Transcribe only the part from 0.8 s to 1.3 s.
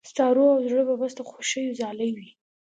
به بس د